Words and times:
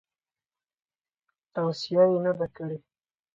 توصیه 1.53 2.03
یې 2.11 2.19
نه 2.25 2.33
ده 2.39 2.47
کړې. 2.55 2.77